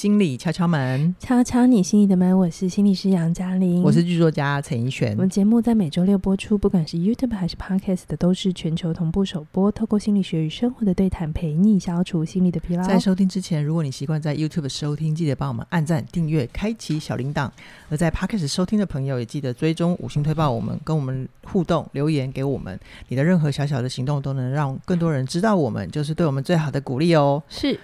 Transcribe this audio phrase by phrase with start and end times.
[0.00, 2.34] 心理敲敲门，敲敲你心里的门。
[2.38, 5.12] 我是心理师杨嘉玲，我是剧作家陈怡璇。
[5.12, 9.70] 我们节目在每周六播出，不管是 YouTube 还是 Podcast 的，都是全球同步首播。
[9.70, 12.82] 透过心理学与生活的对谈，陪你消除心理的疲劳。
[12.82, 17.50] 在收听之前，如果你习惯在 YouTube 收听，记得帮我们按赞、订阅、开启小铃铛；
[17.90, 22.80] 而在 Podcast 收听的朋友，也记得追踪五星推报我们，跟我们互动留言给我们。
[23.08, 27.42] 你的任何小小的行动，都能让更多人知道我们，就是对我们最好的鼓励哦。
[27.50, 27.78] 是。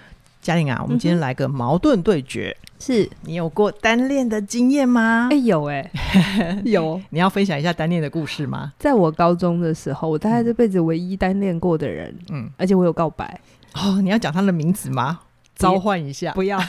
[0.47, 2.57] 嘉玲啊，我们今天来个矛盾对决。
[2.61, 5.27] 嗯、是你有过单恋的经验吗？
[5.33, 7.01] 哎、欸，有哎、欸，有。
[7.11, 8.73] 你要分享一下单恋的故事吗？
[8.79, 13.41] 在我高中的时候，我大概这辈子唯一单恋过的人，嗯，而且我有告白。
[13.75, 15.19] 哦，你要讲他的名字吗？
[15.57, 16.63] 召唤一下，不要。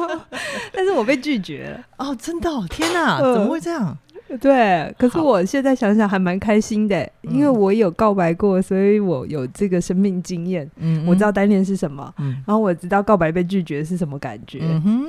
[0.72, 1.80] 但是我被拒绝了。
[1.98, 2.64] 哦，真的、哦？
[2.70, 3.94] 天哪，怎么会这样？
[4.40, 14.60] 对，可是我现在想想还蛮开心的，因为我有告白过，所以我有这个生命经验，嗯，我知道单恋是什么，嗯，然后我知道告白被拒绝是什么感觉，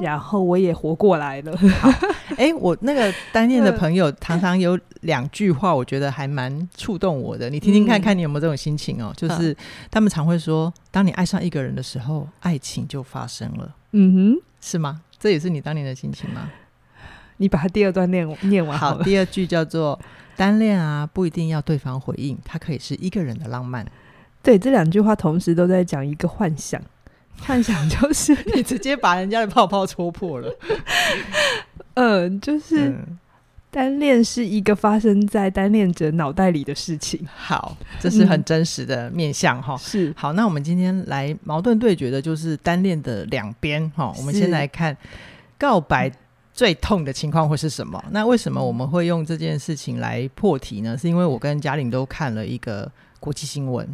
[0.01, 1.55] 然后我也活过来了。
[1.79, 1.89] 好，
[2.31, 9.13] 哎、欸，我那个单恋的朋友常常有两句话，我觉得还蛮触动我的，你听听看看，你有没有这种心情哦？
[9.15, 9.55] 就是
[9.89, 13.75] 他们常会说，当你爱上一个人的时候，爱情就发生了。
[13.91, 15.01] 嗯哼，是吗？
[15.19, 16.49] 这也是你当年的心情吗？
[17.37, 18.95] 你把它第二段念念完好。
[18.95, 19.99] 好，第二句叫做
[20.35, 23.85] “单恋啊，不一定要对方回应，它可以是一个人的浪漫。”
[24.43, 26.81] 对，这两句话同时都在讲一个幻想，
[27.39, 30.53] 幻想就是 你直接把人家的泡泡戳破了。
[31.95, 32.93] 嗯，就是
[33.71, 37.25] 单恋是一个发生在单恋者脑袋里的事情。
[37.33, 39.77] 好，这是很真实的面相哈。
[39.77, 44.13] 是、嗯、好，那我们今天来矛盾对决的就是单恋的两边哈。
[44.17, 44.95] 我们先来看
[45.57, 46.11] 告白。
[46.53, 48.03] 最痛的情况会是什么？
[48.11, 50.95] 那为什么我们会用这件事情来破题呢？
[50.97, 53.87] 是因为我跟嘉玲都看了一个国际新闻，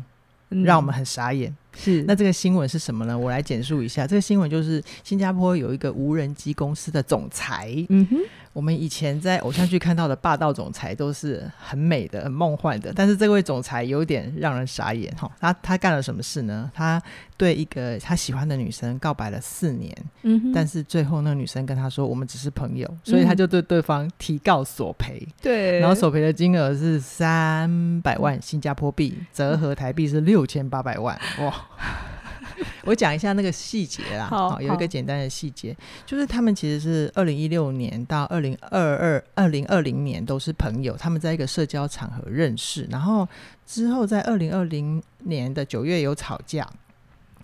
[0.49, 1.55] 嗯，让我们很傻眼。
[1.81, 3.17] 是，那这个新闻是什么呢？
[3.17, 4.05] 我来简述一下。
[4.05, 7.73] 这个新闻就是新加坡有一个无人机公司的总裁。
[7.87, 8.17] 嗯哼。
[8.51, 15.31] 我们以前在偶像剧看到的霸道总裁都是很美的、很梦幻的，但是这位总裁有点让人傻眼哈。
[15.39, 16.69] 他他干了什么事呢？
[16.73, 17.01] 他
[17.37, 25.25] 对一个他喜欢的女生告白了四年，嗯，但是最后那个女生跟他说：“我们只是朋友。”所以他就对对方提告索赔。
[25.41, 31.17] 对，然后索赔的金额是三百万新加坡币，折合台币是六千八百万。
[31.39, 31.53] 哇！
[32.83, 35.75] 我讲一下那个细节啦，好，好，有一个简单的细节，
[36.05, 43.27] 就是他们其实是二零一六年到二零二二、二零二零年都是朋友，他们在一个社交场合认识，然后
[43.65, 46.67] 之后在二零二零年的九月有吵架，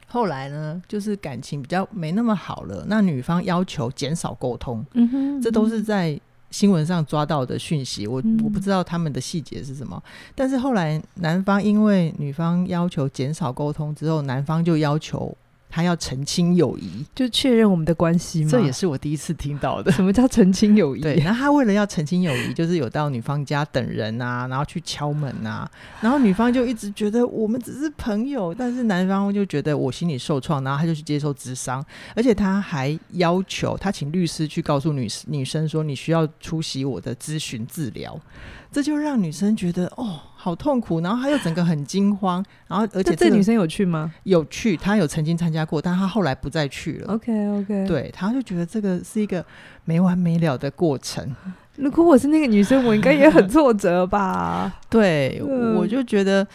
[0.07, 6.19] 后来呢，就是感情比较没那么好了，那女方要求减少沟通，嗯哼，这都是在。
[6.51, 15.35] 新闻上抓到的讯息，我我不知道他们的细节是什么，嗯，但是后来男方因为女方要求减少沟通之后，男方就要求。
[15.75, 18.49] 他要澄清友谊，就确认我们的关系吗？
[18.49, 19.91] 这也是我第一次听到的。
[19.91, 21.01] 什么叫澄清友谊？
[21.01, 25.69] 对，然后他为了要澄清友谊，就是有到女方家等人啊，然后去敲门啊，
[25.99, 38.17] 然后女方就一直觉得我们只是朋友，但是男方就觉得我心里受创，然后他就去接受咨商，而且他还要求他请律师去告诉女女生说，你需要出席我的咨询治疗。
[38.75, 44.13] 这就让女生觉得哦，好痛苦，然后她又整个很惊慌，然后而且这个女生有去吗？
[44.23, 47.13] 有去，她有曾经参加过，但她后来不再去了。
[47.13, 49.45] OK OK，对，她就觉得这个是一个
[49.85, 51.33] 没完没了的过程。
[51.77, 54.69] 如果我是那个女生，我应该也很挫折吧？
[54.91, 56.45] 对、嗯，我就觉得，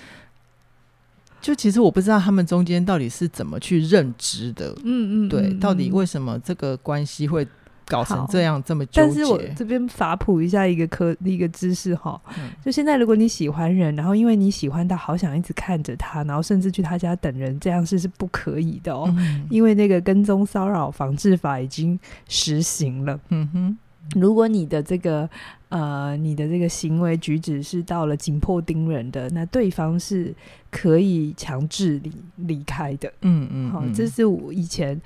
[1.41, 4.77] 就其实我不知道他们中间到底是怎么去认知的。
[4.85, 7.49] 嗯嗯，对嗯，到底为什么这个关系会？
[7.91, 23.19] 搞成这样这么纠结，但是我这边法普一下一个科一个知识哈、嗯，就现在如果你喜欢人，然后因为你喜欢他，好想一直看着他，然后甚至去他家等人，这样是是不可以的哦，嗯、因为那个跟踪骚扰防治法已经实行了。
[23.31, 23.77] 嗯哼，
[24.15, 25.29] 如果你的这个
[25.71, 30.33] 呃你的这个行为举止是到了紧迫盯人的，那对方是
[30.71, 33.13] 可以强制离离开的。
[33.23, 35.01] 嗯嗯，好，这是我以前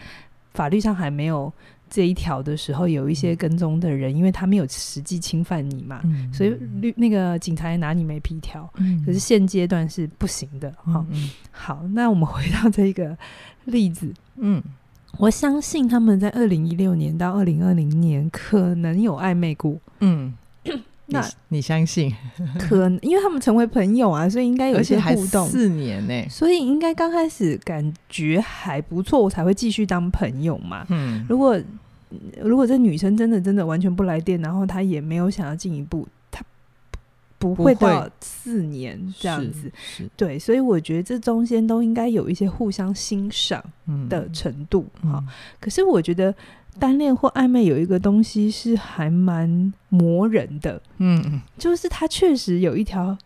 [0.53, 1.51] 法律上还没有。
[1.95, 6.51] 这一条的时候，有一些跟踪的人，因为他没有实际侵犯你嘛，嗯、所以
[6.81, 9.01] 律那个警察也拿你没皮条、嗯。
[9.07, 11.31] 可是现阶段是不行的哈、嗯。
[11.53, 13.17] 好，那我们回到这个
[13.67, 14.13] 例子。
[14.39, 14.61] 嗯，
[15.19, 19.77] 我相信他们在二零一六年到二零二零年可能有暧昧过。
[20.01, 20.35] 嗯，
[21.07, 22.13] 那你，你相信？
[22.59, 25.47] 可能，因为他们成为朋友啊，所以应该有一些互动。
[25.47, 30.85] 四年呢，所以应该刚开始感觉还不错，我才会继续当朋友嘛。
[30.89, 31.57] 嗯，如果。
[32.43, 36.45] 如果这女生真的真的完全不来电，然后她也没有想要进一步，她
[37.39, 39.71] 不会到四年这样子，
[40.17, 43.63] 对，所以我觉得这中间都应该有一些互相欣赏
[44.09, 45.29] 的程度哈、嗯。
[45.61, 46.35] 可是我觉得
[46.79, 53.17] 单恋或暧昧有一个东西是还蛮磨人的，嗯，就是他确实有一条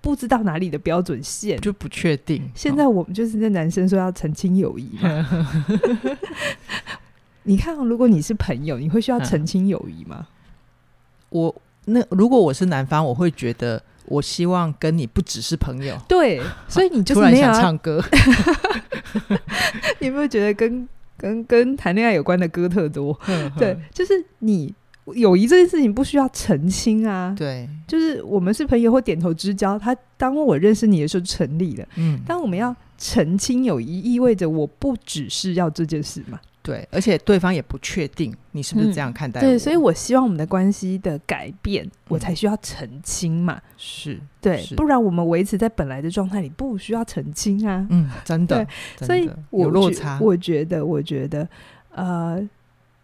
[0.00, 2.50] 不知道哪里的标准线，就不确定。
[2.54, 5.26] 现在我们就是那男生说要澄清友谊嘛
[7.48, 10.26] 你看，如果你是朋友，你会需要澄清友谊吗？
[11.30, 11.54] 我
[11.86, 15.96] 那如果我是男方，我会觉得我希望跟你不只是朋友。
[16.06, 18.04] 对，所以你就是没有想唱歌。
[20.00, 20.86] 你有没有觉得跟
[21.16, 23.18] 跟跟谈恋爱有关的歌特多？
[23.58, 24.74] 对，就是你
[25.14, 27.34] 友谊这件事情不需要澄清啊。
[27.36, 31.88] 对，就是我们是朋友或点头之交，他当我认识你的时候成立了。
[31.96, 36.38] 嗯，当我们要澄清友谊，意味着我不只是要这件事嘛。
[36.68, 39.46] 对，而且对方也不确定你是不是这样看待我。
[39.46, 39.48] 嗯。
[39.48, 43.58] 对，所以我希望我们的关系的改变，嗯，我才需要澄清嘛。
[43.78, 47.86] 是，对，不然我们维持在本来的状态里，不需要澄清啊。
[47.88, 48.62] 嗯，真的。
[48.98, 50.20] 对，所以有落差。
[50.20, 51.48] 我觉得，我觉得，
[51.94, 52.46] 呃，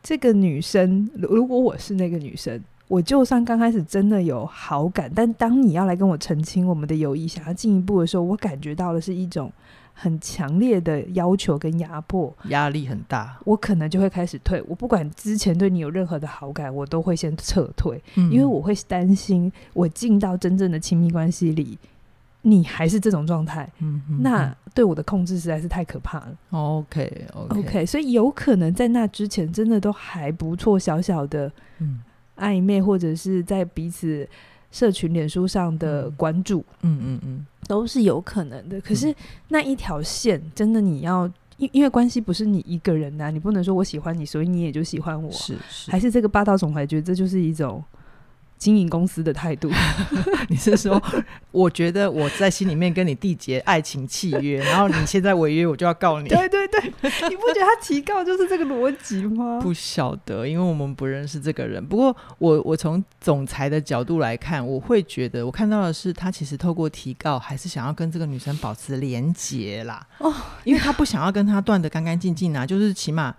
[0.03, 9.51] 这个女生，如果我是那个女生，我就算刚开始真的有好感，但当你要来跟我澄清我们的友谊，想要进一步的时候，我感觉到的是一种。
[9.97, 14.61] 很强烈的要求跟压迫，压力很大，我可能就会开始退。
[14.67, 21.79] 我不管之前对你有任何的好感，我都会先撤退，嗯、因为我会担心，我进到真正的亲密关系里，
[22.43, 26.37] 你还是这种状态，嗯，那对我的控制实在是太可怕了。
[26.51, 31.51] OK OK OK，所以有可能在那之前真的都还不错，小小的
[32.37, 34.29] 暧昧，或者是在彼此
[34.73, 37.21] 社群脸书上的关注，嗯嗯嗯。
[37.23, 39.15] 嗯嗯都是有可能的，可是
[39.49, 41.27] 那一条线真的你要，
[41.57, 47.83] 因因为关系不是你一个人的啊，你不能说我喜欢你，所以你也就喜欢我，是是，还是这个霸道总裁觉得这就是一种。
[48.65, 49.71] 经营公司的态度，
[50.49, 50.99] 你是说？
[51.51, 56.31] 我觉得我在心里面跟你缔结爱情契约， 然后你现在违约，我就要告你。
[56.31, 56.81] 对对对，
[57.29, 59.61] 你不觉得他提告就是这个逻辑吗？
[59.63, 61.85] 不晓得，因为我们不认识这个人。
[61.85, 70.07] 不过我我从总裁的角度来看，我会觉得我看到的是他其实透过提告，还是想要跟这个女生保持连结啦。
[70.17, 70.33] 哦，
[70.65, 73.35] 因为他不想要跟他断的干干净净啊，就是起码。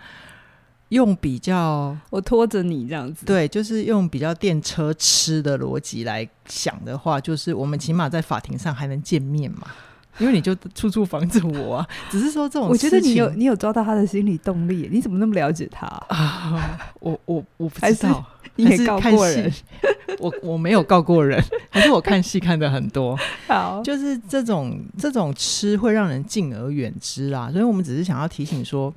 [0.95, 9.67] 用比较我拖着你这样子，对，就是用比较电车吃的逻辑来想的话，就是我们起码在法庭上还能见面嘛，
[10.17, 11.87] 因为你就处处防着我啊。
[12.09, 16.79] 只是说这种，我觉得你有你有抓到他的心理动力，你怎么那么了解他 啊？
[17.01, 18.25] 我我我不知道，
[18.55, 19.53] 你也告过人，
[20.19, 23.19] 我我没有告过人，还是我看戏看的很多。
[23.47, 28.93] 好，就是这种这种吃会让人敬而远之啊，所以我们只是想要提醒说。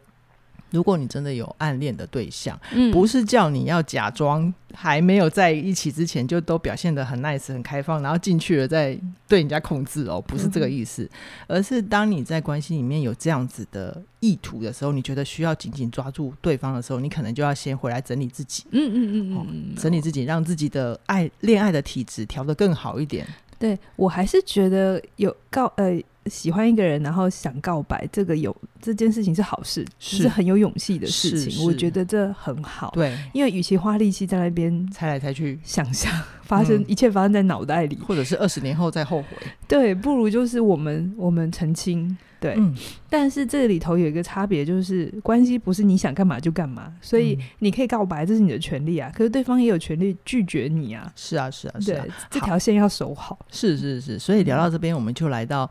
[0.70, 11.04] 如果你真的有暗恋的对象，嗯，不是叫你要假装还没有在一起之前就都表现的很 nice、很开放，然后进去了再对人家控制哦，不是这个意思，
[11.46, 23.26] 嗯，而是当你在关系里面有这样子的意图的时候，你觉得需要紧紧抓住对方的时候，你可能就要先回来整理自己，嗯嗯嗯嗯，整理自己，让自己的爱恋爱的体质调得更好一点。
[23.58, 26.00] 对，我还是觉得有告呃。
[26.28, 31.64] 喜欢一个人，然后想告白，这个有这件事情是好事，是，是很有勇气的事情。
[31.64, 32.90] 我觉得这很好。
[32.94, 39.28] 对，因为与其花力气在那边猜来猜去，想象发生、嗯、一切发生在脑袋里，或者是二十年后再后悔，
[39.66, 42.16] 对，不如就是我们我们澄清。
[42.40, 42.72] 对、嗯，
[43.10, 49.10] 但是这里头有一个差别，就是关系不是你想干嘛就干嘛，所以你可以告白，这是你的权利啊。
[49.12, 51.12] 可是对方也有权利拒绝你啊。
[51.16, 53.36] 是啊，是啊，是啊，这条线要守好。
[53.50, 55.68] 是是是，所以聊到这边，我们就来到。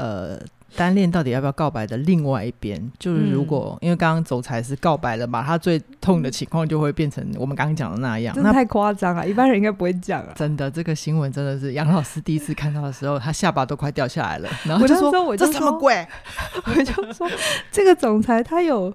[0.00, 0.40] 呃，
[0.76, 9.28] 单恋到底要不要告白的另外一边，就是如果、嗯、因为刚刚总裁是告白了嘛，他最痛的情况就会变成我们刚刚讲的那样，那太夸张了！
[9.28, 10.32] 一般人应该不会讲啊。
[10.34, 14.48] 真的，这个新闻真的是杨老师第一次看到的时候，他下巴都快掉下来了。
[14.64, 16.06] 然后就说：“我就说这什么鬼？”
[16.64, 17.28] 我就说
[17.70, 18.94] ：“这个总裁他有。”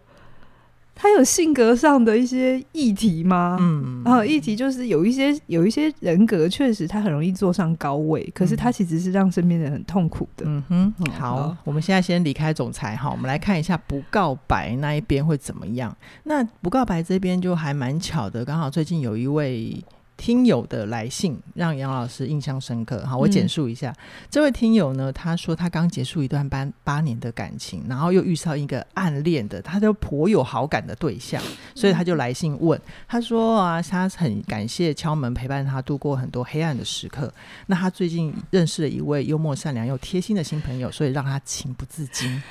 [0.96, 3.58] 他有性格上的一些议题吗？
[3.60, 10.46] 嗯，然后议题就是有一些有一些人格，确实他很容易坐上高位，嗯，可是他其实是让身边人很痛苦的。
[10.48, 15.96] 嗯哼，好，好，我们现在先离开总裁哈，我们来看一下不告白那一边会怎么样。
[16.24, 19.84] 那不告白这边就还蛮巧的，刚好最近有一位。
[20.18, 23.06] 听友的来信让杨老师印象深刻。
[23.06, 31.42] 好，我简述一下，嗯、这位听友呢，他说他刚结束一段八八年的感情，然后又遇上一个暗恋的，他都颇有好感的对象，
[31.76, 37.32] 所以他就来信问，他说啊，他很感谢敲门陪伴他度过很多黑暗的时刻。
[37.68, 42.42] 那他最近认识了一位幽默善良又贴心的新朋友，所以让他情不自禁。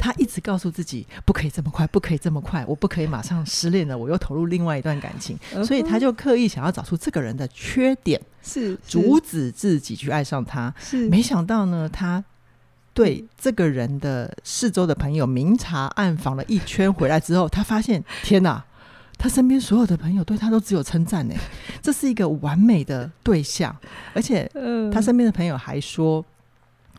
[0.00, 6.95] 他一直告诉自己，不可以这么快，不可以这么快，我不可以马上失恋了，我又投入另外一段感情，所以他就刻意想要找出。
[6.96, 11.08] 这个人的缺点是阻止自己去爱上他，是。
[11.08, 12.24] 没想到呢，他
[12.94, 18.64] 对这个人的四周的朋友明察暗访了一圈回来之后，他发现天哪，
[19.18, 21.34] 他身边所有的朋友对他都只有称赞呢，
[21.82, 23.76] 这是一个完美的对象，
[24.14, 24.50] 而且
[24.92, 26.24] 他身边的朋友还说，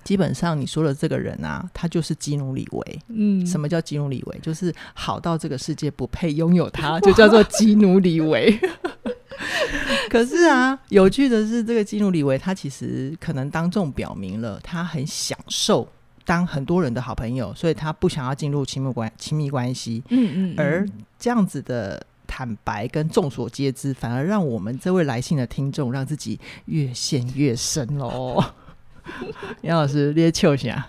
[0.04, 3.00] 基本上你说的这个人啊，他就是基努里维。
[3.10, 4.39] 嗯，什么叫基努里维？
[4.39, 8.58] 就是好到这个世界不配拥有他，就叫做基努里维。
[10.10, 15.88] 可是啊，有趣的是，这个基努里维他其实可能当众表明了，他很享受
[16.25, 20.03] 当很多人的好朋友，所以他不想要进入亲密关亲密关系。
[20.10, 20.88] 嗯，嗯嗯，而
[21.20, 28.44] 这样子的坦白跟众所皆知，反而让我们这位来信的听众让自己越陷越深喽。
[29.62, 30.86] 杨老师，咧秋霞，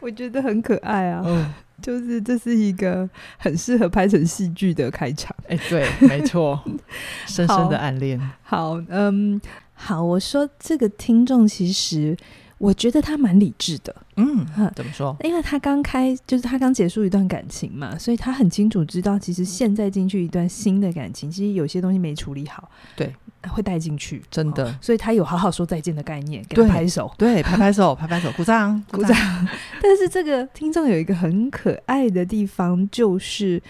[0.00, 1.22] 我觉得很可爱啊。
[1.24, 1.52] 嗯
[1.82, 3.06] 就是这是一个
[3.36, 6.58] 很适合拍成戏剧的开场，哎、欸，对，没错，
[7.26, 8.18] 深深的暗恋。
[8.42, 9.38] 好，嗯，
[9.74, 12.16] 好，我说这个听众其实。
[12.64, 15.14] 我觉得他蛮理智的，嗯，怎么说？
[15.22, 23.14] 因为他刚开，就是他刚结束一段感情嘛，所以他很清楚知道，其实现在进去一段新的感情，其实有些东西没处理好，对，
[23.48, 24.74] 会带进去，真的、哦。
[24.80, 29.14] 所以他有好好说再见的概念，给他拍手，对，拍拍手， 拍拍手，鼓掌，鼓掌。
[29.82, 33.62] 但是这个听众有一个很可爱的地方，就是。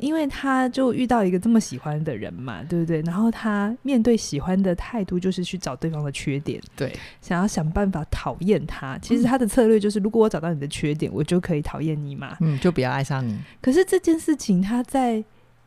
[0.00, 3.00] 因为他就遇到一个这么喜欢的人嘛，对不对？
[3.02, 8.98] 然后他面对喜欢的态度就是去找对方的缺点，对，想要想办法讨厌他。
[8.98, 13.38] 其实他的策略就是，如果我找到你的缺点，我就可以讨厌你嘛，嗯，就不要爱上你。
[13.60, 15.22] 可是这件事情他在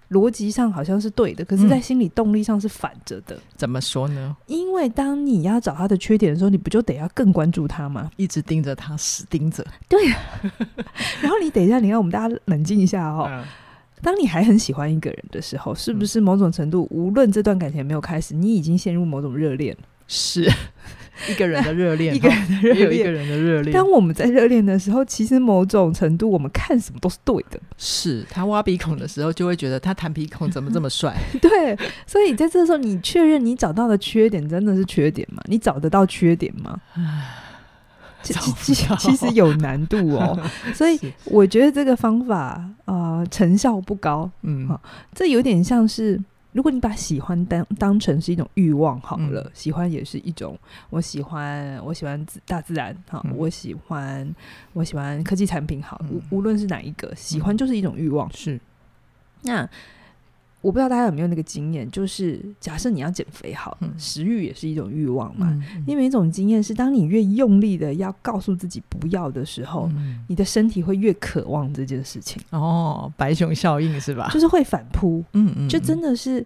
[0.10, 3.38] 逻辑上好像是对的，可是在心理动力上是反着的。
[3.56, 4.36] 怎么说呢？
[4.48, 8.12] 因为当你要找他的缺点的时候，你不就得要更关注他吗？
[8.18, 9.66] 一直盯着他，死盯着。
[9.88, 10.18] 对呀。
[11.22, 13.28] 然后你等一下，你看我们大家冷静一下哦。
[13.30, 13.44] 嗯
[14.03, 19.75] 当你还很喜欢一个人的时候，是不是某种程度，无论这段感情没有开始，你已经陷入某种热恋？
[20.05, 20.43] 是
[21.29, 23.74] 一个人的热恋， 一个人的热恋，一个人的热恋。
[23.74, 27.60] 当我们在热恋的时候，其实某种程度，我们看什么都是对的。
[27.77, 31.15] 是他挖鼻孔的时候，就会觉得他弹鼻孔怎么这么帅？
[31.41, 35.41] 对，所以在这时候，你确认你找到的缺点真的是缺点吗？
[35.45, 36.77] 你找得到缺点吗？
[38.24, 40.39] 其其其实有难度哦，
[40.74, 44.30] 所以我觉得这个方法呃成效不高。
[44.42, 44.82] 嗯，好，
[45.13, 46.20] 这有点像是
[46.53, 50.58] 如果你把喜欢当当成是一种欲望好了，嗯、喜欢也是一种，
[50.89, 54.36] 我喜欢我喜欢大自然好，嗯、我喜欢
[54.74, 58.32] 我喜欢科技产品好，无、嗯、无论是哪一个，喜欢就是一种欲望。
[58.34, 58.60] 是，
[59.42, 59.70] 那。
[60.63, 65.62] 我不知道大家有没有那个经验，就是假设你要减肥好，嗯、食欲也是一种欲望嘛。
[65.86, 72.41] 因为一种经验是，当你越用力的要告诉自己不要的时候，嗯、你的身体会越渴望这件事情。
[72.51, 74.29] 哦，白熊效应是吧？
[74.32, 75.22] 就是会反扑。
[75.34, 76.46] 嗯嗯，就真的是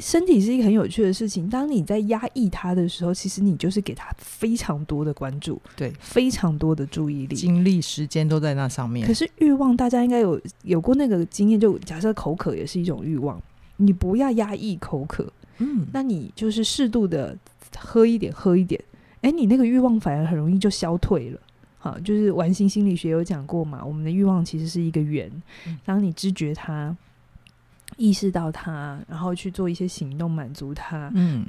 [0.00, 1.48] 身体是一个很有趣的事情。
[1.48, 9.06] 当你在压抑它的时候，其实你就是给它非常多的关注，对，非常多的注意力、精力、时间都在那上面。
[9.06, 13.40] 可是欲望，大家应该有有过那个经验，就假设口渴也是一种欲望。
[13.76, 17.36] 你不要压抑口渴，嗯，那你就是适度的
[17.78, 18.78] 喝一点，喝一点，
[19.22, 21.40] 哎，你那个欲望反而很容易就消退了。
[21.78, 25.30] 好，就是完形心理学有讲过嘛，我们的欲望其实是一个圆，
[25.82, 26.94] 当你知觉它、
[28.00, 31.44] 意识到它，然后去做一些行动满足它，嗯。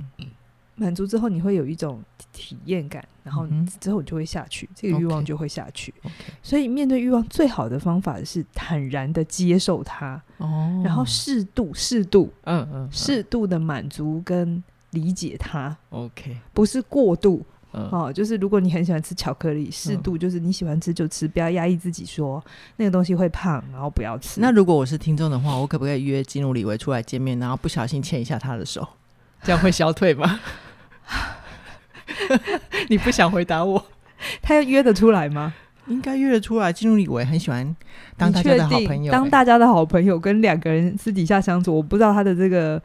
[0.76, 2.02] 满足之后，你会有一种
[2.34, 3.46] 体验感，然后
[3.80, 5.94] 之后你就会下去，嗯、这个欲望就会下去。
[6.02, 6.12] Okay, okay.
[6.42, 15.78] 所以面对欲望，最好的方法是坦然的接受它，哦，然后适度、适度，嗯嗯，适度的满足跟理解它。
[15.92, 22.44] OK，不是过度，嗯、哦，就是如果你很喜欢吃巧克力，适度就是你喜欢吃就吃，不要压抑自己说
[22.76, 24.42] 那个东西会胖，然后不要吃。
[24.42, 28.86] 那如果我是听众的话，我可不可以约基努李维出来见面，然后不小心牵一下他的手，
[29.42, 30.40] 这样会消退吗？
[32.90, 33.86] 你不想回答我？
[34.44, 35.54] 他要约得出来吗？
[35.88, 36.74] 应该约得出来。
[36.74, 37.76] 基努李维很喜欢
[38.18, 42.82] 当大家的好朋友，当大家的好朋友，跟两个人私底下相处，我不知道他的这个。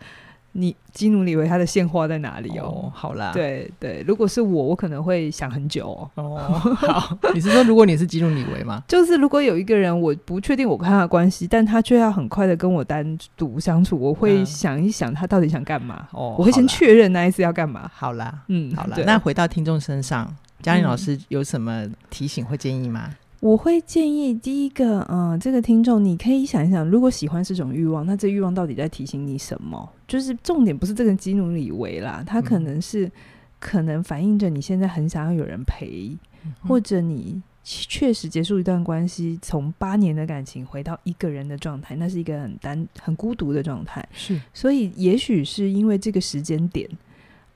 [0.58, 2.64] 你基努里维他的线花在哪里哦？
[2.64, 6.10] 哦好啦，对对，如果是我，我可能会想很久哦。
[6.14, 6.38] 哦
[6.76, 8.82] 好，你是说如果你是基努里维吗？
[8.88, 16.08] 就是如果有一个人，我不确定我跟他的关系，但他却要很快的跟我单独相处，我会想一想他到底想干嘛。
[16.12, 17.90] 哦，我会先确认那一次要干嘛。
[17.94, 18.96] 好啦，嗯，好啦。
[19.04, 23.04] 那回到听众身上，嘉玲老师有什么提醒或建议吗？
[23.08, 23.16] 嗯
[23.47, 29.88] 我会建议第一个，嗯、呃，这个听众你可以想一想，如果喜欢是种欲望，那这欲望到底在提醒你什么？
[30.09, 33.12] 就是重点不是这个基努里维啦，他可能是、嗯、
[33.61, 44.05] 可能反映着你现在很想要有人陪，嗯、或者你确实结束一段关系，从八年的感情回到一个人的状态，那是一个很单、很孤独的状态。
[44.12, 46.88] 是，所以也许是因为这个时间点。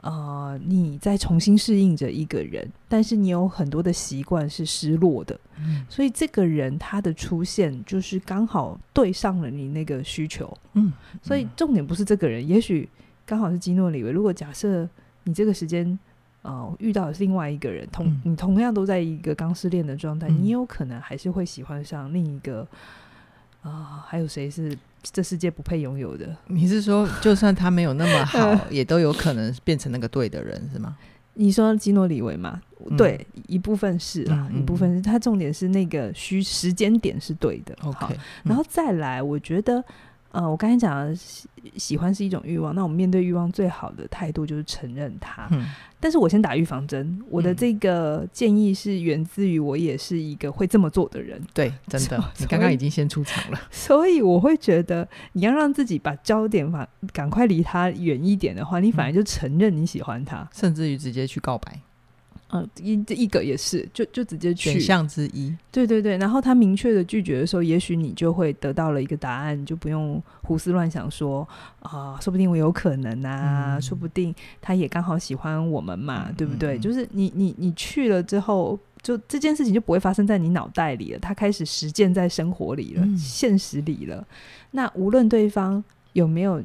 [0.03, 10.91] 呃，你在重新适应着一个人，但是你有很多的习惯是失落的，嗯，所以这个人他的出现就是刚好对上了你那个需求，嗯，
[11.21, 12.89] 所以重点不是这个人，也许
[13.27, 14.11] 刚好是基诺里维。
[14.11, 14.89] 如果假设
[15.25, 15.99] 你这个时间，
[16.41, 22.63] 呃，遇到的是另外一个人，同你同样都在一个刚失恋的状态，嗯，你有可能还是会喜欢上另一个，
[23.61, 24.77] 啊，呃，还有谁是？
[25.03, 30.97] 这世界不配拥有的，你是说， 就算他没有那么好，也都有可能变成那个对的人，是吗？
[31.35, 32.61] 你说基诺里维吗？
[32.91, 37.77] 嗯、对，一部分是啦，嗯嗯、一部分是他重点是那个需时间点是对的。
[37.83, 39.85] OK，然后再来，我觉得。
[40.33, 45.49] 呃，我刚才讲的喜喜欢是一种欲望，那我们面对欲望最好的态度就是承认它。
[45.51, 45.67] 嗯，
[45.99, 51.41] 但是我先打预防针，我的这个建议是源自于我也是一个会这么做的人。
[51.53, 53.61] 对，真的， 你刚刚已经先出场了。
[53.71, 61.81] 所以我会觉得，你要让自己把焦点反赶快离他远一点的话，你反而就承认你喜欢他，嗯，甚至于直接去告白。
[62.53, 65.55] 嗯，一一个也是，就就直接去选项之一。
[65.71, 71.47] 对对对，然后他明确的拒绝的时候，也许你就会得到了一个答案，就不用胡思乱想说
[71.81, 76.77] 啊，说不定我有可能啊，嗯、说不定他也刚好喜欢我们嘛，嗯、对不对？
[76.77, 84.27] 嗯、就是你你你去了之后，就这件事情就不会发生在你脑袋里了，他开始实践在生活里了，嗯、现实里了。
[84.73, 85.83] 那无论对方
[86.15, 86.61] 有没有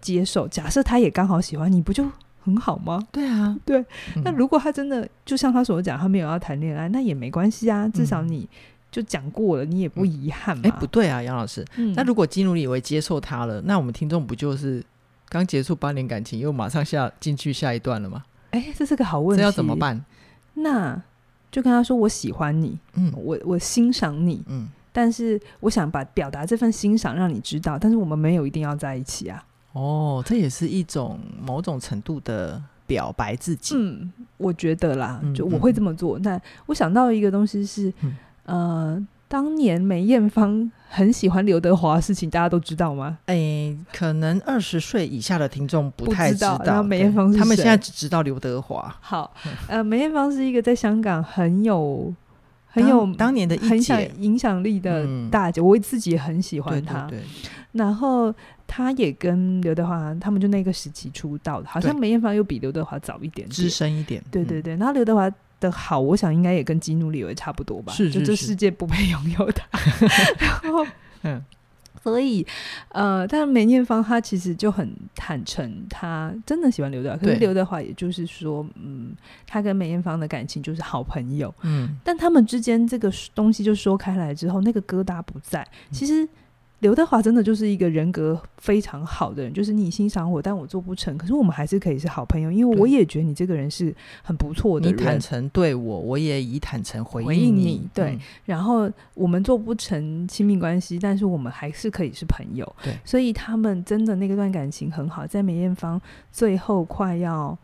[0.00, 2.04] 接受，假设他也刚好喜欢你，不就？
[2.44, 3.00] 很好吗？
[3.10, 3.80] 对啊，对。
[4.16, 7.88] 嗯、那如果他真的就像他所讲，他没有要谈恋爱，那也没关系啊。
[7.88, 8.48] 至少你
[8.90, 10.62] 就讲过了，嗯、你也不遗憾嘛。
[10.64, 11.64] 哎、欸，不对啊，杨老师。
[11.76, 14.84] 嗯、那如果基努里维接受他了，那我们听众不就是
[15.28, 18.24] 刚结束八年感情，又马上下进去下一段了吗？
[18.50, 19.40] 哎、欸，这是个好问题。
[19.40, 20.04] 这要怎么办？
[20.54, 21.00] 那
[21.50, 33.74] 就跟他说：“我喜欢你，嗯，我我欣赏你，嗯，但是我想把表达这份欣赏让你知道，但是我们没有一定要在一起啊。”哦，这也是一种某种程度的表白自己。
[33.74, 36.18] 嗯，我觉得啦，就我会这么做。
[36.18, 38.14] 那、嗯、我想到一个东西是，嗯、
[38.44, 43.16] 呃，当年梅艳芳很喜欢刘德华的事情，大家都知道吗？
[43.24, 46.60] 哎，可能二十岁以下的听众不太知道。
[46.66, 47.38] 然后梅艳芳是？
[47.38, 48.94] 他们现在只知道刘德华。
[49.00, 49.32] 好，
[49.68, 52.12] 呃，梅艳芳是一个在香港很有
[52.66, 57.06] 很有当，当年的很想影响力的大姐，嗯、我自己也很喜欢她。
[57.08, 58.34] 对，对，对，然后。
[58.74, 64.24] 他也跟刘德华他们就那个时期出道的，好像梅艳芳又比刘德华早一点，资深一点。
[64.30, 65.30] 对对对，那刘德华
[65.60, 67.92] 的好，我想应该也跟基努里维差不多吧？
[67.92, 69.66] 是，是，是，就这世界不配拥有他。
[70.64, 70.86] 然后，
[71.22, 71.44] 嗯，
[72.02, 72.46] 所以
[72.88, 77.16] 呃，但梅艳芳她其实就很坦诚，她真的喜欢刘德华。
[77.18, 79.14] 可是刘德华也就是说，嗯，
[79.46, 81.54] 他跟梅艳芳的感情就是好朋友。
[81.60, 85.68] 嗯，但他们之间这个东西就说开来之后，那个疙瘩不在。
[85.90, 86.26] 其实。
[86.82, 94.98] 刘德华真的就是一个人格非常好的人，就是你欣赏我，但我做不成，可是我们还是可以是好朋友，因为我也觉得你这个人是很不错的人。
[94.98, 97.88] 你坦诚对我，我也以坦诚回应你。
[97.94, 102.70] 对，嗯、然后我们做不成亲密关系，但是我们还是可以是朋友。
[102.82, 105.24] 对，所以他们真的那个段感情很好。
[105.24, 107.56] 在梅艳芳最后快要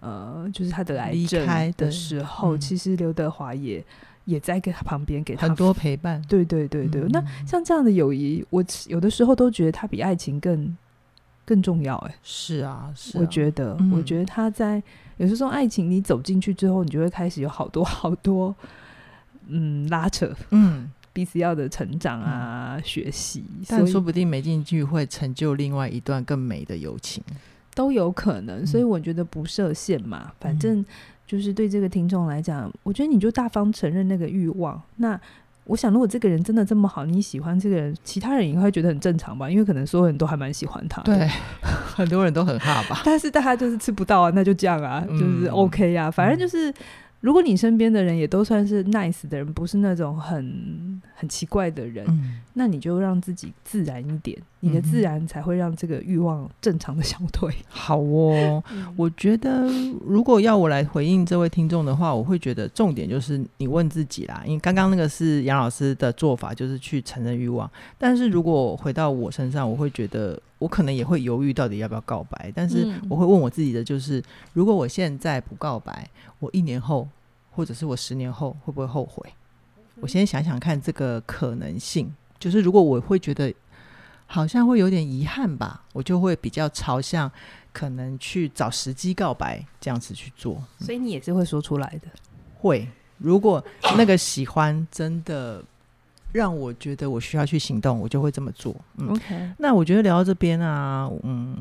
[0.00, 3.82] 呃，就是他得癌症的时候，嗯、其实刘德华也。
[4.26, 7.00] 也在跟他旁边给他很多陪伴，对对对对。
[7.02, 10.76] 嗯、那像这样的友谊，我有的时候都觉得他比爱情更
[11.44, 11.96] 更重要。
[11.98, 14.82] 哎，是啊，是啊，我觉得，嗯、我觉得他在
[15.16, 18.54] 有时候爱情，你走进去之后，你就会开始有好多好多
[19.46, 23.44] 嗯拉扯，嗯，彼此要的成长啊，嗯、学习。
[23.68, 27.22] 但说不定没进去会成就另外一段更美的友情，
[27.76, 28.66] 都有可能。
[28.66, 30.84] 所以我觉得不设限嘛，嗯、反正。
[31.26, 34.80] 就是对这个听众来讲，我觉得你就大方承认那个欲望。
[34.96, 35.18] 那
[35.64, 39.50] 我想，如果这个人真的这么好，你喜欢这个人，其他人也会觉得很正常吧？
[39.50, 41.02] 因为可能所有人都还蛮喜欢他。
[41.02, 41.28] 对，
[41.62, 43.02] 很多人都很怕吧。
[43.04, 46.72] 但是大家就是吃不到啊，那就这样啊，就是 OK 啊，反正就是。
[47.20, 57.54] 如果你身边的人也都算是 nice 的人，不是那种很很奇怪的人，嗯、那你就让自己自然一点，你的自然才会让这个欲望正常的消退。
[57.68, 59.66] 好哦，嗯、我觉得
[60.04, 67.70] 如果要我来回应这位听众的话，我会觉得重点就是你问自己啦，因为刚刚那个是杨老师的做法，就是去承认欲望。
[67.98, 72.52] 但是如果回到我身上，我会觉得我可能也会犹豫到底要不要告白。
[72.54, 77.08] 但是我会问我自己的就是，如果我现在不告白，我一年后。
[77.56, 79.26] 或者是我十年后会不会后悔？
[80.00, 82.14] 我先想想看这个可能性。
[82.38, 83.50] 就是如果我会觉得
[84.26, 87.30] 好像会有点遗憾吧，我就会比较朝向
[87.72, 90.62] 可能去找时机告白这样子去做。
[90.78, 92.08] 所以你也是会说出来的。
[92.58, 93.64] 会，如果
[93.96, 95.62] 那个喜欢真的
[96.32, 98.74] 让我觉得我需要去行动，我就会这么做。
[98.96, 99.52] 嗯，OK。
[99.58, 101.56] 那我觉得聊到这边啊，嗯。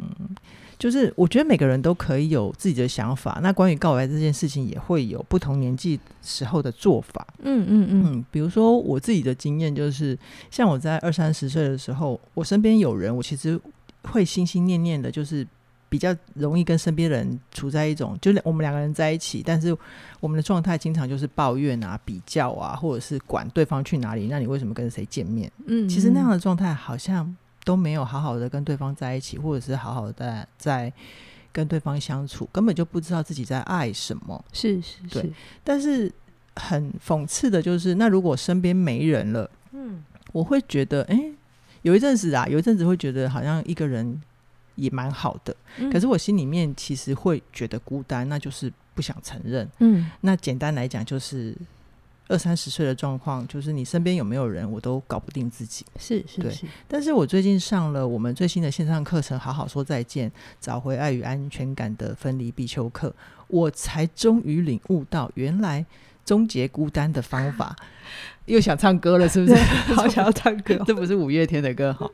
[0.78, 3.40] 就是我觉得每个人都可以有自己的想法。
[3.42, 7.26] 那关于告白这件事情，也会有不同年纪时候的做法。
[7.44, 10.18] 嗯嗯嗯，嗯，比如说我自己的经验就是，
[10.52, 13.60] 像我在二三十岁的时候，我身边有人，我其实
[14.04, 15.46] 会心心念念的，就是。
[15.88, 19.74] 比较容易跟身边人处在一种，就是我们两个人在一起，但是
[20.20, 24.28] 我们的状态经常就是抱怨啊、比较啊，或者是管对方去哪里。
[24.28, 25.50] 那你为什么跟谁见面？
[25.68, 27.34] 嗯，其实那样的状态好像
[27.66, 30.94] 都没有好好的跟对方在一起，或者是好好的在
[31.52, 34.46] 跟对方相处，根本就不知道自己在爱什么。
[34.54, 35.34] 是是是，对。
[35.64, 36.10] 但是
[36.56, 40.02] 很讽刺的就是，那如果身边没人了，嗯，
[40.32, 41.34] 我会觉得，哎、欸，
[41.82, 44.22] 有一阵子啊，有一阵子会觉得好像一个人。
[44.78, 45.56] 也蛮好的，
[45.90, 49.66] 可是我心里面其实会觉得孤单，那就是不想承认。
[49.80, 51.56] 嗯，那简单来讲就是
[52.28, 55.86] 二三十岁的状况，就是你身边有没有人，我都搞不定自己。
[56.00, 63.10] 是是是，但是我最近上了我们最新的线上课程《好好说再见，找回爱与安全感的分离必修课》，
[63.48, 65.86] 我才终于领悟到，原来
[66.26, 67.76] 终结孤单的方法。
[68.46, 69.56] 又想唱歌了，是不是？
[69.96, 72.08] 好 想要唱歌，这不是五月天的歌哈。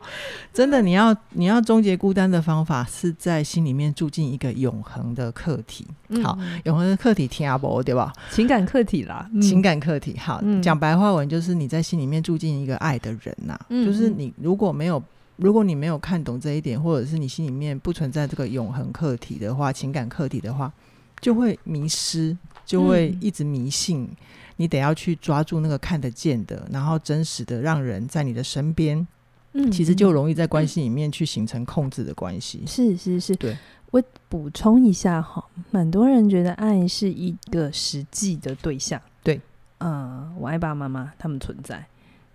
[0.53, 5.85] 真的，你要你要终结孤单的方法，是在心里面住进一个永恒的课题。
[6.23, 8.13] 好，嗯、永恒的课题听阿伯对吧？
[8.29, 10.17] 情感课题啦，嗯、情感课题。
[10.17, 15.03] 好，讲、嗯、白话文就是你在心里面住进一个爱的人呐、就是你如果没有，
[15.35, 20.71] 如果你没有看懂这一点，或者是你心里面不存在这个永恒课题的话，情感课题的话，
[21.19, 22.37] 就会迷失，
[22.71, 24.03] 就会一直迷信。
[24.03, 24.15] 嗯
[24.57, 29.07] 你得要去抓住那个看得见的，然后真实的，让人在你的身边，
[29.53, 32.61] 嗯，其实就容易在关系里面去形成控制的关系。
[32.67, 33.57] 是是是，对。
[33.89, 39.41] 我补充一下哈，蛮多人觉得爱是一个实际的对象，对，
[39.79, 41.83] 嗯，我爱爸爸妈妈，他们存在，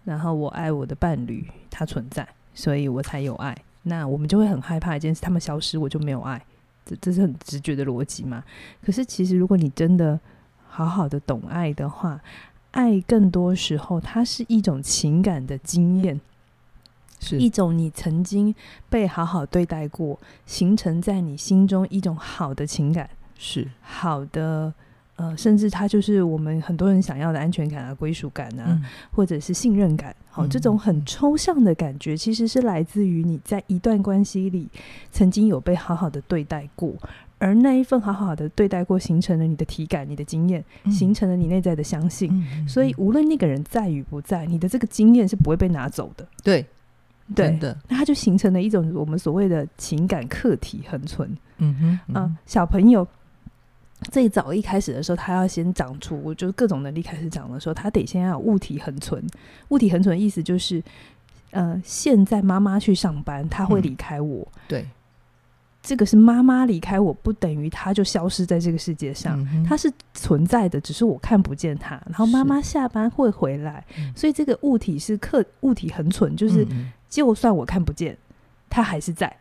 [0.02, 3.56] 然后我爱我的伴侣，他存在，所以我才有爱。
[3.84, 6.44] 那我们就会很害怕一件事，他们消失，我就没有爱，
[6.86, 8.42] 这这是很直觉的逻辑嘛。
[8.82, 10.18] 可是其实如果你真的
[10.66, 12.20] 好好的懂爱的话，
[12.70, 16.20] 爱更多时候它是一种情感的经验，
[17.18, 18.54] 是一种你曾经
[18.88, 24.72] 被好好对待过，形成在你心中一种好的情感，是好的，
[25.16, 30.14] 呃，甚至它就是我们很多人想要的安全感啊、归属感啊，嗯、或者是信任感。
[30.36, 34.68] 好、哦，这种很抽象的感觉，其实是来自于你在一段关系里
[35.10, 36.92] 曾经有被好好的对待过。
[37.38, 42.30] 而那一份好好的对待过，形成了你的体感、你的经验，嗯、形成了你内在的相信。
[42.68, 46.28] 所以，无论那个人在与不在，你的这个经验是不会被拿走的。
[46.42, 46.66] 对，
[47.34, 47.74] 对的。
[47.88, 51.34] 那它就形成了一种我们所谓的情感客体恒存。
[51.58, 53.06] 嗯哼，嗯啊，小朋友
[54.10, 59.24] 最早一开始的时候，他要先长出，就是各种能力开始长的时候，他得先要有物体恒存。
[59.68, 60.82] 物体恒存的意思就是，
[61.50, 64.46] 呃，现在妈妈去上班，他会离开我。
[64.54, 64.86] 嗯、对。
[65.82, 71.94] 这个是妈妈离开我，不等于她就消失在这个世界上，嗯、她是存在的，只是我看不见他。
[72.06, 76.66] 然后妈妈下班会回来，是所以这个物体是客物体恒存，就是
[77.08, 78.18] 就算我看不见，
[78.68, 79.32] 他还是在。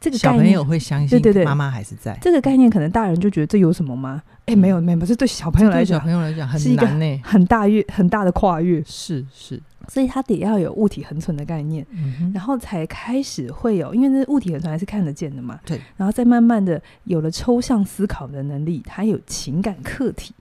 [0.00, 2.16] 这个概念小朋友会相信，对对对，妈妈还是在。
[2.20, 4.22] 这个概念可能大人就觉得这有什么吗？
[4.46, 9.60] 哎，没有没有，这对小朋友来讲，小朋友来讲很难呢，很大越很大的跨越，是是。
[9.88, 15.58] 所以他得要有物体恒存的概念，嗯、然后才开始会有，因为那物体恒存还是看得见的嘛。
[15.64, 20.34] 对，然后再慢慢的有了抽象思考的能力，他有情感客体，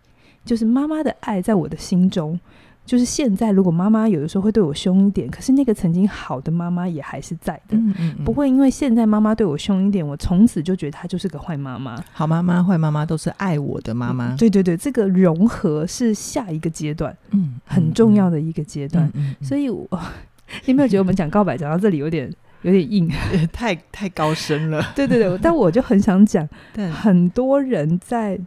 [0.44, 2.40] 就是妈妈的爱在我的心中。
[2.88, 12.02] 就是现在，如果妈妈有的时候会对我凶一点，可是那个曾经好的妈妈也还是在的，嗯嗯嗯，不会因为现在妈妈对我凶一点，我从此就觉得她就是个坏妈妈。
[12.14, 14.34] 好妈妈、坏妈妈都是爱我的妈妈。
[14.38, 19.12] 对对对，这个融合是下一个阶段，嗯，很重要的一个阶段。
[19.42, 19.86] 所以我，
[20.64, 23.12] 你有没有觉得我们讲告白讲到这里有点 有点硬，
[23.52, 24.82] 太太高深了？
[24.96, 28.40] 对对对，但我就很想讲，对很多人在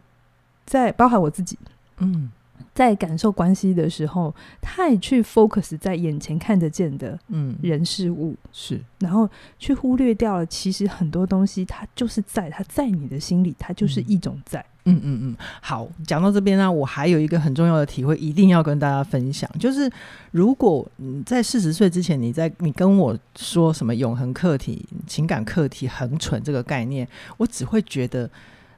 [0.65, 1.59] 在包含我自己，
[1.99, 2.31] 嗯。
[2.73, 9.29] 在感受关系的时候，太去 focus 在眼前看得见的嗯人事物是，然后
[9.59, 14.63] 去忽略掉了，其实很多东西它就是在，它在你的心里，它就是一种在。
[14.85, 15.35] 嗯嗯嗯。
[15.61, 19.87] 好，讲到这边呢，我还有一个很重要的体会，一定要跟大家分享，就是
[20.31, 27.07] 如果你在四十岁之前，你在你跟我说什么永恒课题、情感课题很蠢这个概念，
[27.37, 28.27] 我只会觉得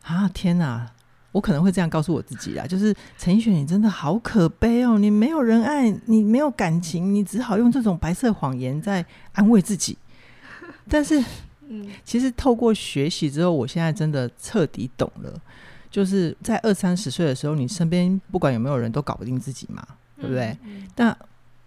[0.01, 0.91] 啊，天哪！
[1.33, 9.97] 我可能会这样告诉我自己啦，就是陈奕迅，你真的好可悲哦，你没有人爱，你没有感情，你只好用这种白色谎言在安慰自己。
[10.87, 11.21] 但是，
[11.67, 15.33] 嗯，其实透过学习之后，我现在真的彻底懂了，
[15.89, 19.85] 就是在二三十岁的时候，你身边不管有没有人都搞不定自己嘛，
[20.17, 20.55] 对不对？
[20.93, 21.17] 但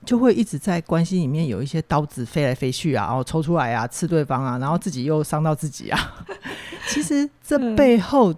[0.04, 6.24] 就会一直在关系里面有一些刀子飞来飞去啊，然后抽出来啊，刺对方啊，然后自己又伤到自己啊。
[6.86, 8.32] 其实这背后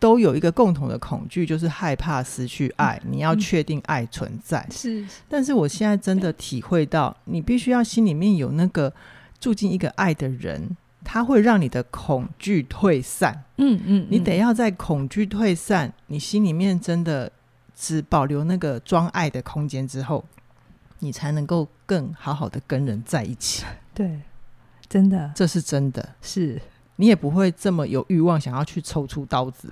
[0.00, 3.00] 都有一个共同的恐惧，就是害怕失去爱。
[3.06, 5.06] 你要确定爱存在，是。
[5.28, 8.92] 但是我现在真的体会到，你必须要心里面有那个
[9.38, 13.44] 住进一个爱的人，他会让你的恐惧退散。
[13.58, 17.30] 嗯嗯，你得要在恐惧退散，你心里面真的
[17.76, 20.24] 只保留那个装爱的空间之后，
[21.00, 23.64] 你才能够更好好的跟人在一起。
[23.92, 24.22] 对，
[24.88, 26.58] 真的，这是真的，是
[27.00, 29.68] 你也不会这么有欲望想要去抽出刀子。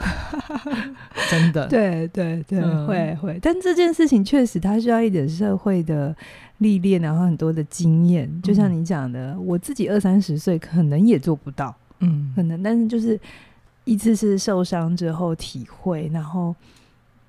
[1.31, 3.39] 真的，对对对，嗯、会会。
[3.43, 6.17] 但这件事情确实，它需要一点社会的
[6.59, 8.29] 历练，然后很多的经验。
[8.43, 12.63] 就像你讲的，嗯、我自己二三十岁可能也做不到，嗯，可能。
[12.63, 13.21] 但是就是
[13.85, 16.57] 一次次受伤之后体会，然后。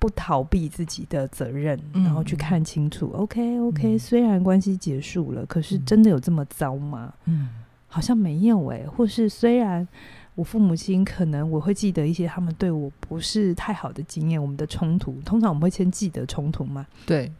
[0.00, 3.12] 不逃避自己的责任，然后去看清楚。
[3.12, 7.12] 嗯、OK OK，、嗯、虽然关系结束了，可是真的有这么糟吗？
[7.26, 7.50] 嗯，
[7.90, 8.86] 好像没有诶、欸。
[8.86, 9.86] 或是虽然
[10.34, 16.86] 我父母亲可能我会记得一些他们对我不是太好的经验，我们的冲突，通常我们会先记得冲突嘛？
[17.04, 17.30] 对。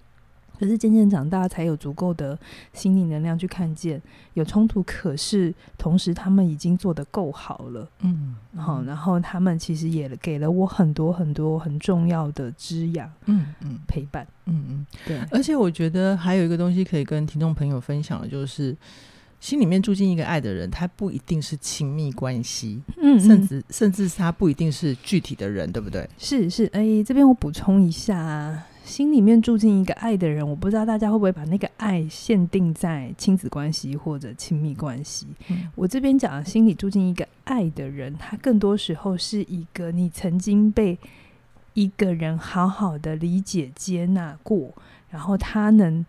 [0.58, 2.38] 可是渐渐长大，才有足够的
[2.74, 3.98] 心理能量去看见
[4.34, 4.82] 有冲突。
[4.82, 15.18] 可是同时，他们已经做得够好了，嗯，好，然后他们其实也给了我很多很多很重要的滋养，嗯嗯，陪伴，嗯嗯，对。
[15.30, 18.76] 而且我觉得还有一个东西可以跟听众朋友分享的，就是
[19.40, 26.08] 心里面住进一个爱的人，他不一定是亲密关系，嗯，甚至甚至是他不一定是具体的人，对不对？
[26.18, 28.62] 是是，哎，这边我补充一下。
[28.82, 35.28] 心里面住进一个爱的人，我不知道大家会不会把那个爱限定在亲子关系或者亲密关系。
[35.48, 40.98] 嗯、我这边讲，心里住进一个爱的人，他更多时候是一个你曾经被
[41.74, 44.74] 一个人好好的理解接纳过，
[45.08, 46.04] 然后他能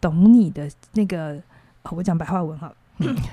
[0.00, 1.42] 懂你的那个。
[1.90, 2.72] 我讲白话文哈。
[2.98, 3.16] 嗯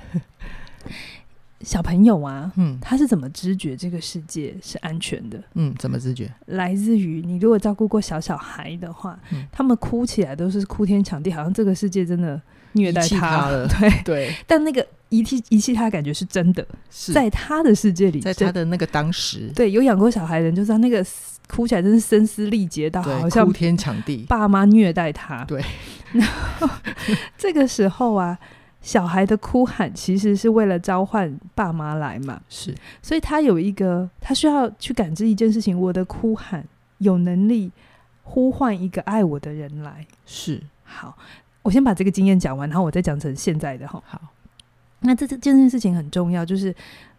[1.61, 5.43] 小朋友啊，嗯，他是怎么知觉这个世界是安全的？
[5.55, 6.31] 嗯，怎么知觉？
[6.45, 12.39] 来自于你如果照顾过小小孩的话，嗯，他们哭起来都是哭天抢地，好像这个世界真的
[12.73, 13.67] 虐待他，他了。
[13.79, 17.13] 对对，但那个遗弃遗弃他的感觉是真的，是。
[17.13, 21.05] 在他的世界里，在他的那个当时，对，有养过小孩的人就知道，那个
[21.47, 25.43] 哭起来真是声嘶力竭到好像哭天抢地，爸妈虐待他。
[25.45, 25.63] 对，
[26.11, 26.69] 然后
[27.37, 28.37] 这个时候啊。
[28.79, 36.63] 小孩的哭喊其实是为了召唤爸妈来嘛，是，所以他有一个，他需要去感知一件事情，我的哭喊
[36.99, 37.69] 有能力
[38.23, 40.61] 呼唤一个爱我的人来，是。
[40.85, 41.17] 好，
[41.63, 44.01] 我先把这个经验讲完，然后我再讲成现在的哈。
[44.05, 44.21] 好，
[45.01, 46.75] 那这这件事情很重要，就是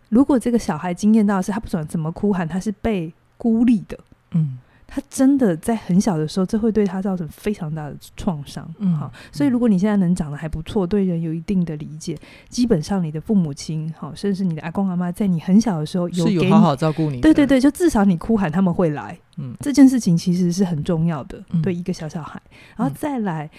[0.09, 3.99] 如果这个小孩经验到的是他不管怎么哭喊，他是被孤立的，
[4.33, 4.59] 嗯。
[4.91, 8.67] 他真的在很小的时候，这会对他造成非常大的创伤。
[8.79, 12.17] 嗯，好，所以如果你现在能长得还不错，对人有一定的理解，
[12.49, 17.21] 基本上你的父母亲，好，甚至你的阿公阿妈，在你很小的时候有给你是有好好照顾你。
[17.21, 19.19] 对对对，就至少你哭喊他们会来。
[19.37, 22.41] 嗯，这件事情其实是很重要的，对一个小小孩。
[22.75, 23.51] 然后再来，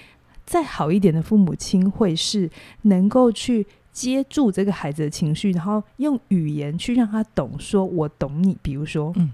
[0.48, 2.50] 再好一点的父母亲，会是
[2.82, 3.68] 能够去
[4.00, 8.58] 接住这个孩子的情绪，然后用语言去让他懂，说我懂你。
[8.62, 9.30] 比如说，嗯。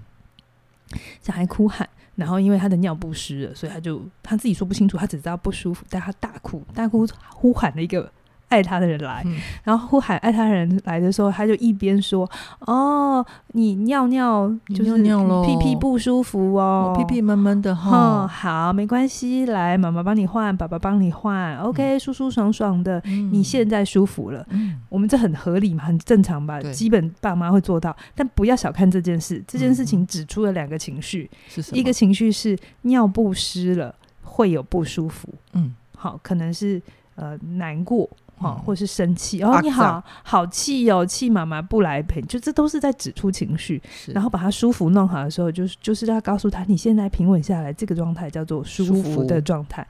[1.20, 8.10] 小孩哭喊，然后因为他的尿不湿了，所以他就他自己说不清楚，他只知道不舒服，但他大哭大哭呼喊了一个。
[8.48, 12.30] 爱他的人来，嗯、然后呼喊爱他的人来的时候，他就一边说
[12.66, 15.02] ：“哦，你尿尿就是
[15.44, 18.26] 屁屁不舒服哦，屁屁闷闷的哈、哦。
[18.26, 24.46] 好，没关系，来，妈妈帮你换，爸爸帮你换，OK，、嗯、舒舒爽爽的，嗯、你现在舒服了。
[24.50, 26.60] 嗯、我们这很合理嘛，很正常吧？
[26.72, 29.42] 基本爸妈会做到，但不要小看这件事。
[29.46, 31.28] 这件事情指出了两个情绪？
[31.72, 36.80] 一个情绪是尿布湿了会有不舒服，嗯，好，可能是
[37.16, 49.86] 呃难过。”哦，或是生气哦，你好好气哦，气妈妈不来陪，就这都是在指出情绪，然后把他舒服弄好的时候，就是就是要告诉他，你现在平稳下来，这个状态叫做舒服的状态。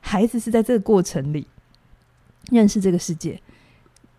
[0.00, 1.46] 孩子是在这个过程里
[2.50, 3.40] 认识这个世界，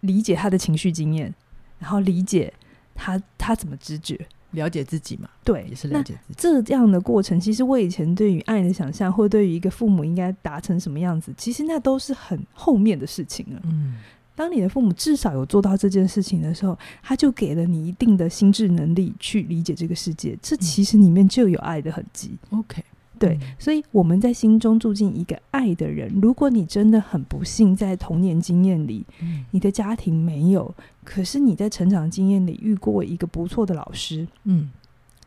[0.01, 1.33] 理解他的情绪经验，
[1.79, 2.53] 然后理解
[2.93, 4.27] 他他怎么知觉。
[4.51, 5.29] 了解自己嘛？
[5.43, 6.63] 对，也是了解自己。
[6.65, 13.61] 这样的过程，其实我以前对于爱的想象，或对于一个父母应该达成什么样子，其实那都是很后面的事情了。
[13.65, 13.95] 嗯，
[14.35, 20.37] 当你的父母至少有做到这件事情的时候，他就给了你一定的心智能力去理解这个世界。
[20.41, 22.37] 这其实里面就有爱的痕迹。
[22.49, 22.83] OK。
[23.19, 26.09] 对，所以我们在心中住进一个爱的人。
[26.21, 30.73] 如果你真的很不幸，在童年经验里，嗯、你的家庭没有，
[31.09, 34.69] 可是你在成长经验里遇过一个不错的老师，嗯，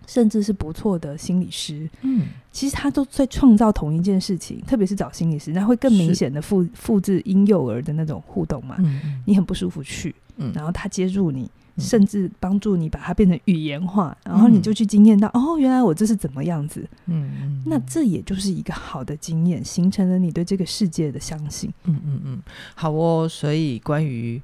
[0.07, 8.77] 甚至是不错的心理师，嗯，其实他都在创造同一件事情，特别是找心理师，那会更明显的复复制婴幼儿的那种互动嘛。
[8.79, 21.73] 嗯，你很不舒服去，嗯，然后他接住你，嗯，甚至帮助你把它变成语言化，然后你就去经验到，嗯，哦，原来我这是怎么样子，嗯嗯，那这也就是一个好的经验，形成了你对这个世界的相信。
[21.87, 22.01] 嗯。
[22.05, 22.43] 嗯嗯，
[22.77, 24.41] 好哦，所以关于。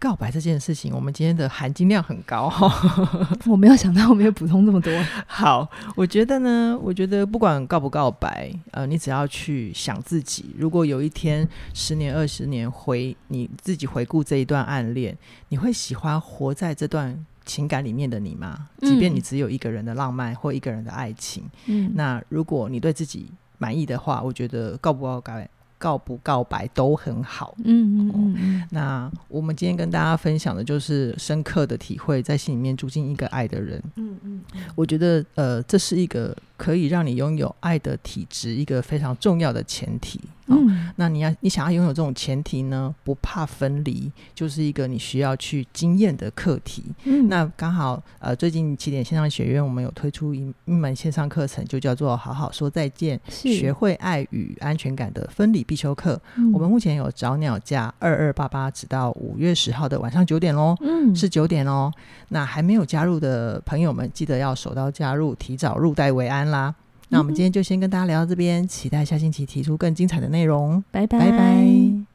[0.00, 2.66] 告白这件事情，我们今天的含金量很高哈。
[3.46, 4.90] 我没有想到我们有补充这么多。
[5.26, 15.14] 好，我觉得呢，我觉得不管告不告白，呃，你只要去想自己，如果有一天十年、二十年回你自己回顾这一段暗恋，
[15.50, 18.68] 你会喜欢活在这段情感里面的你吗？
[18.80, 25.46] 即便你只有一个人的浪漫或一个人的爱情，嗯，那如果你对自己满意的话，我觉得告不告白。
[25.80, 28.68] 告不告白都很好，嗯嗯嗯，嗯。
[28.70, 33.82] 那我们今天跟大家分享的就是深刻的体会，在心里面住进一个爱的人。
[33.96, 34.42] 嗯嗯，
[34.76, 40.20] 我觉得呃，这是一个可以让你拥有爱的体质，一个非常重要的前提。
[40.50, 46.84] 嗯、哦，那你要你想要拥有这种前提呢，不怕分离，就是一个你需要去经验的课题。
[47.04, 56.20] 嗯，那刚好呃，最近起点线上学院我们有推出一一门线上课程，就叫做《好好说再见》，学会爱与安全感的分离必修课。
[56.36, 60.76] 嗯、我们目前有早鸟价二二八八，直到五月十号的晚上九点喽。
[60.80, 61.92] 嗯，是九点哦。
[62.28, 66.74] 那还没有加入的朋友们，记得要手刀加入，提早入袋为安啦。
[67.10, 70.82] 那我们今天就先跟大家聊到这边，期待下星期提出更精彩的内容。
[70.90, 71.18] 拜拜。
[71.18, 72.09] 拜拜。